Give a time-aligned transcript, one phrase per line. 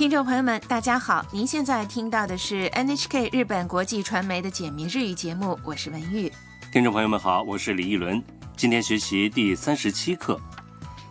[0.00, 1.22] 听众朋友们，大家好！
[1.30, 6.32] 您现在听到的是 NHK 日本国际传媒的简明日语节目，我是文玉。
[6.72, 8.24] 听众朋友们好，我是李一伦。
[8.56, 10.40] 今天学习第三十七课。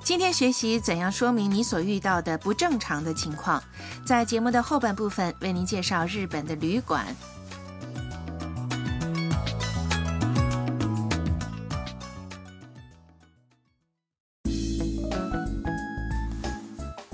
[0.04, 3.61] 今天学习怎样说明你所遇到的不正常的情况。
[4.04, 7.06] 在节目的后半部分，为您介绍日本的旅馆。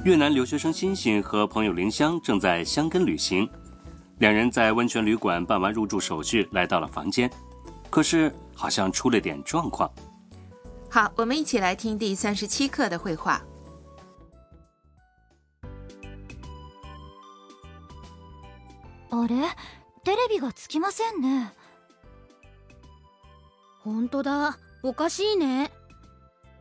[0.05, 3.48] 越南留学生欣欣和朋友林香正在香根旅行，
[4.19, 7.30] 两人在温泉旅馆办完入住手续，来到了房间，
[7.91, 9.91] 可是好像出了点状况。
[10.91, 13.43] 好，我们一起来听第三十七课的绘画。
[19.12, 19.34] あれ
[20.05, 21.53] テレビがつきませんね
[23.83, 25.73] 本当だおかしいね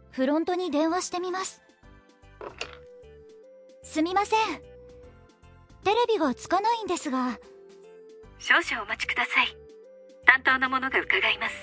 [0.10, 1.62] フロントに電話してみます
[3.85, 4.39] すみません。
[5.85, 7.39] テレビがつかないんですが。
[8.39, 9.57] 少々お待ちください。
[10.27, 11.55] 担当の者が伺います。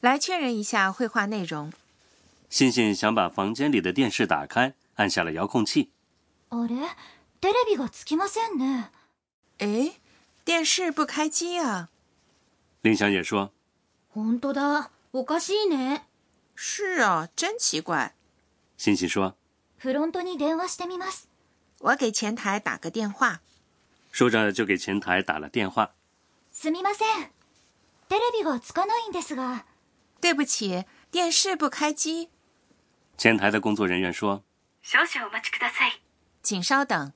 [0.00, 1.70] 来确认一下绘画内容。
[2.48, 5.90] 欣欣想把房间里的电视打开，按下了遥控器。
[6.48, 6.88] あれ？
[7.40, 8.90] テレビがつきませんね。
[9.58, 9.92] 哎，
[10.44, 11.88] 电视不开机啊！
[12.82, 13.52] 林香也说。
[14.08, 14.90] 本当だ。
[15.12, 16.06] おかしいね。
[16.56, 18.14] 是啊，真奇怪。
[18.79, 19.35] 欣欣说，
[19.77, 21.29] フロントに電話してみます
[21.79, 23.41] 我给前台打个电话。
[24.11, 25.91] 说着就给前台打了电话。
[26.51, 27.31] すみません
[28.07, 29.65] テレビがつかないんですが
[30.21, 32.29] 对不起，电视不开机，
[33.17, 34.43] 前台的工作人员说，
[34.81, 36.01] 少々お待ちください
[36.41, 37.11] 请稍等，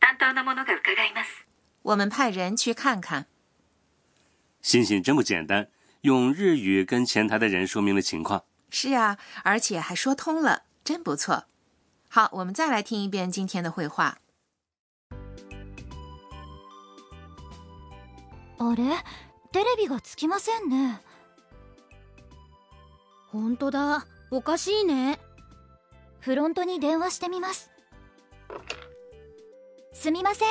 [0.00, 1.46] 担当の者が伺います
[1.82, 3.26] 我们派人去看看。
[4.62, 5.68] 欣欣真不简单，
[6.02, 8.44] 用日语跟前台的人说明了情况。
[8.70, 11.43] 是啊，而且还说通了， 真不错。
[12.09, 14.19] 好，我们再来听一遍今天的绘画。
[18.57, 18.95] あれ？
[19.51, 21.01] テレビがつきませんね。
[23.33, 24.07] 本当だ。
[24.31, 25.19] おかしいね。
[26.21, 27.69] フロントに電話してみます。
[29.91, 30.47] すみません。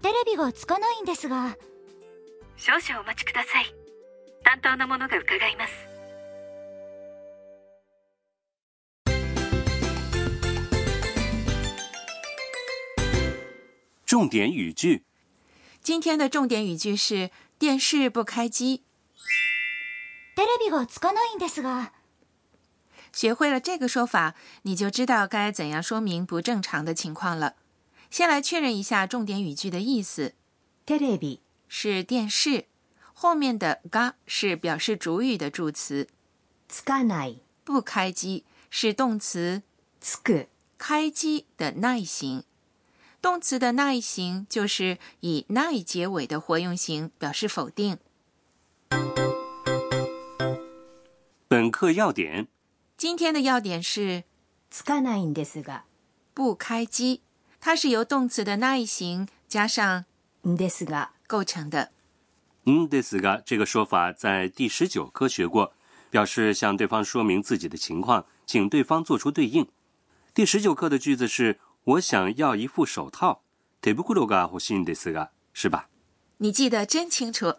[0.00, 1.58] テレビがつかないんですが。
[2.56, 3.74] 少々お待ちください。
[4.42, 5.95] 担当の者が伺います
[14.05, 15.03] 重点语句：
[15.81, 18.81] 今天的重点语句是电视不开机。
[20.35, 21.91] テレビがつかないんですが
[23.13, 24.33] 学会了这个说法，
[24.63, 27.55] 你就知道该怎样说明不正常的情况了。
[28.09, 30.33] 先来确认一下重点语句的意思。
[30.85, 32.65] テレビ是电视，
[33.13, 36.07] 后面的が是表示主语的助词，
[36.69, 39.61] つかない不开机是动词
[40.01, 40.47] つく
[40.77, 42.43] 开机的耐形。
[43.25, 47.97] 动词的耐形就是以耐结尾的活用型，表示否定。
[51.47, 52.47] 本课要点：
[52.97, 54.23] 今天的要点是
[54.71, 55.81] つかないんですが
[56.33, 57.21] 不开机，
[57.59, 60.05] 它是由动词的耐形加上
[60.43, 61.91] んですが构成的。
[62.65, 65.73] 嗯ですが这个说法在第十九课学过，
[66.09, 69.67] 表示向对方说明自己的情况，请对方做出对应。
[70.33, 73.41] 第十九课的句子是： 我想要一副手套。
[73.81, 75.87] 手袋が欲しいんですが，是吧？
[76.37, 77.55] 你记得真清楚。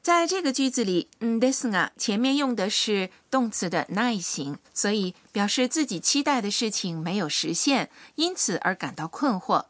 [0.00, 9.66] 在这个句子里，嗯 t h i s 啊前面用的是动词的耐形，所以表示自己期待的事情没有实现，因此而感到困惑。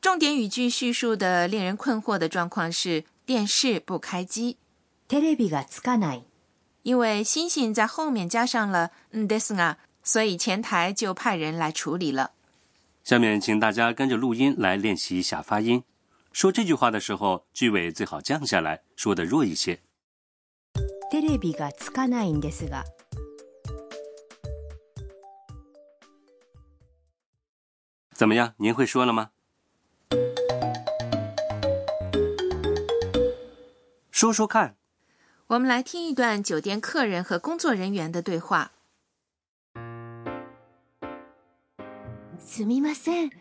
[0.00, 4.56] 重点语句叙述的令人困惑的状况是电视不开机，
[5.08, 6.22] テレビがつかない
[6.84, 12.30] 因为星星在后面加上了嗯 t h i s 啊，所以前台就派人来处理了。
[13.02, 15.84] 下面请大家跟着录音来练习一下发音。
[16.32, 19.80] 说这句话的时候，句尾最好降下来，说的弱一些。
[21.10, 22.82] テレビがつかないんですが
[28.12, 28.54] 怎么样？
[28.56, 29.30] 您会说了吗？
[34.10, 34.76] 说说看。
[35.48, 38.72] 我们来听一段酒店客人和工作人员的对话。
[42.39, 43.31] すみません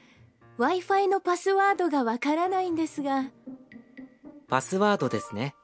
[0.59, 3.27] Wi-Fi のパスワードがわからないんですが
[4.49, 5.55] パスワードですね。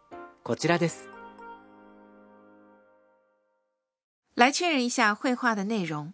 [0.43, 1.09] こちらです。
[4.35, 6.13] 来确认一下绘画的内容。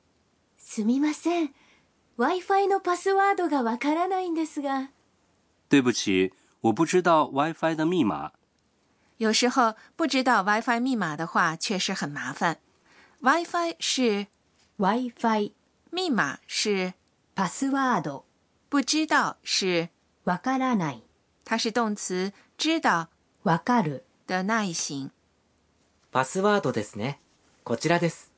[0.56, 1.54] すみません
[2.18, 4.90] Wi-Fi のパスワードがわからないんですが
[5.68, 8.32] 对不起，我不知道 WiFi 的密码。
[9.18, 12.58] 有时候不知道 WiFi 密码的话，确实很麻烦。
[13.20, 14.26] WiFi 是
[14.78, 15.52] Wi-Fi
[15.90, 16.94] 密码是
[17.39, 18.25] パスワード
[18.69, 19.89] 不知道是
[20.23, 21.03] わからない
[21.43, 23.09] 它是动词知道
[23.43, 25.11] わかる的那一型。
[26.11, 27.19] パスワードですね。
[27.63, 28.31] こちらです。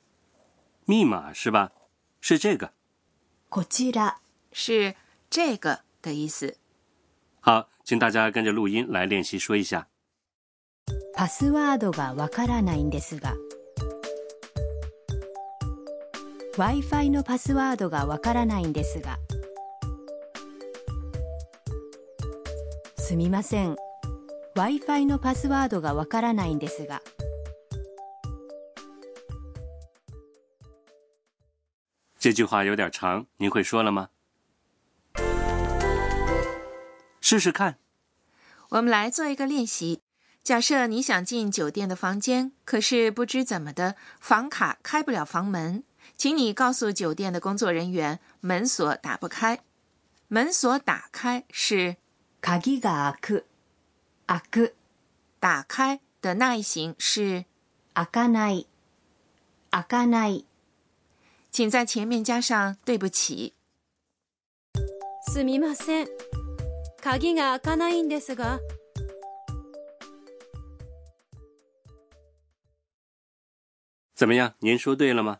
[0.85, 1.71] 密码是吧？
[2.19, 2.71] 是这个。
[3.49, 4.17] こちら
[4.51, 4.95] 是
[5.29, 6.57] 这个的意思。
[7.39, 9.87] 好，请大家跟着录音来练习说一下。
[11.15, 13.35] パスワードがわからないんですが
[16.57, 19.19] Wi-Fi のパスワードがわからないんですが
[22.97, 23.75] すみません
[24.55, 27.01] Wi-Fi のパスワードがわからないんですが
[32.19, 34.09] 这句话有点长，您会说了吗？
[37.21, 37.77] 试试看。
[38.69, 40.01] 我们来做一个练习。
[40.43, 45.83] 假设你想进酒店的房间，可是不知怎么的，房卡开不了房门，
[46.15, 49.59] 请你告诉酒店的工作人员，门锁打不开。
[50.29, 51.95] 门锁打开是
[52.41, 53.45] 鍵が開く
[54.25, 54.73] 開く
[55.39, 57.45] 打开的那一型是，
[57.93, 58.67] 開かない
[59.71, 60.45] 開かない
[61.51, 63.53] 请在前面加上对不起。
[65.29, 66.07] すみません
[67.01, 68.59] 鍵が開かないんですが
[74.15, 74.53] 怎么样？
[74.59, 75.39] 您说对了吗？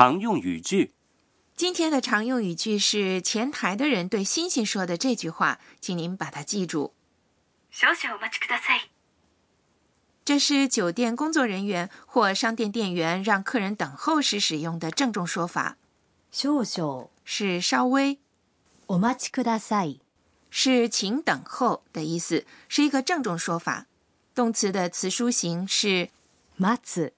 [0.00, 0.92] 常用语句，
[1.56, 6.92] 今天的常用语句是前台的人对星星说的这句话，请您把它记住。
[7.70, 8.88] 少々お待ちください。
[10.24, 15.76] 这是酒店工作人员或商店店员让客人等候时使用的郑重说法，
[16.32, 18.18] 少々是稍微，
[18.86, 20.00] お待ちください
[20.50, 23.86] 是请等候的意思，是一个郑重说法。
[24.34, 26.10] 动词的词书形是
[26.58, 27.12] 待つ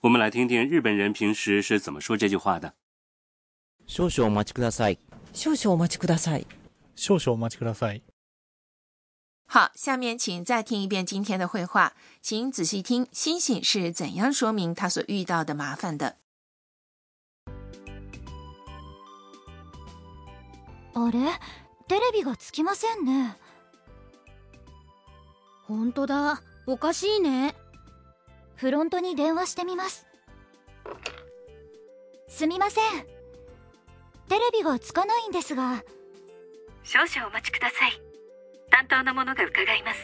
[0.00, 2.74] 我们来听听日本人平时是怎么说这句话的。
[3.86, 4.98] 少々お待ちください。
[5.32, 6.46] 少々お待ちください。
[6.94, 8.02] 少々お待ちください。
[9.46, 9.70] 好。
[9.74, 16.16] 下面请再听一遍今天的绘画，请仔细听星星是怎样说明他所遇到的麻烦的。
[20.94, 21.18] あれ
[21.88, 23.36] テレビがつきませんね
[25.66, 27.54] 本当だおかしいね
[28.57, 30.05] フロントに電話してみます
[32.27, 32.83] すみません
[34.27, 35.81] テレビがつかないんですが
[36.89, 38.01] 少々お待ちください。
[38.71, 39.99] 担当の者が伺います。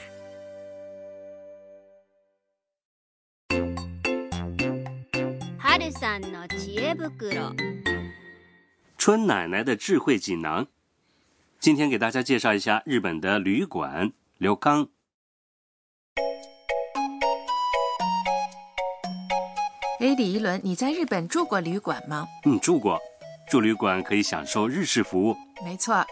[5.57, 7.53] 春さんの知恵袋
[8.97, 10.67] 春奶奶的智慧锦囊。
[11.61, 14.89] 今天给大家介绍一下日本的旅馆刘刚。
[20.03, 22.27] 哎，李一伦，你在日本住过旅馆吗？
[22.43, 22.99] 嗯，住过，
[23.49, 25.33] 住旅馆可以享受日式服务。
[25.63, 26.05] 没错，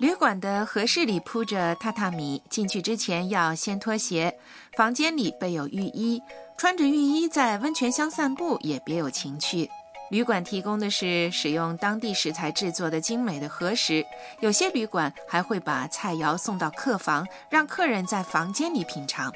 [0.00, 4.36] 旅馆的和室里铺着榻榻米，进去之前要先脱鞋。
[4.76, 6.20] 房间里备有浴衣，
[6.58, 9.70] 穿着浴衣在温泉乡散步也别有情趣。
[10.10, 14.04] 旅馆提供的是使用当地食材制作的精美的和食，
[14.40, 19.32] 有些旅馆还会把菜肴送到客房，让客人在房间里品尝。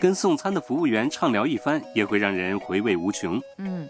[0.00, 3.40] 跟送餐的服务员畅聊一番，也会让人回味无穷。
[3.58, 3.86] 嗯，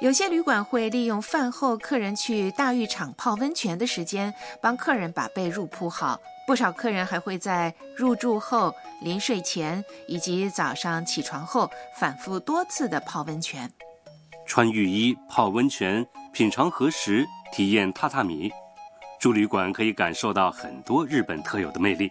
[0.00, 6.20] 有些旅馆会利用饭后客人去大浴场泡温泉的时间，帮客人把被褥铺好。
[6.46, 13.72] 不少客人还会在入住后、临睡前以及早上起床后反复多次的泡温泉。
[14.46, 18.52] 穿浴衣、泡温泉、品尝和食、体验榻榻米，
[19.18, 22.10] 住旅馆可以感受到很多日本特有的魅力。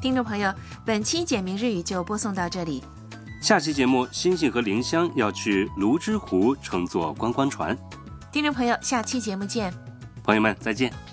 [0.00, 0.52] 听众朋友，
[0.84, 2.82] 本期简明日语就播送到这里。
[3.42, 7.76] 下期节目，星星和林香要去泸沽湖乘坐观光船。
[8.32, 9.72] 听众朋友，下期节目见。
[10.22, 11.09] 朋友们，再见。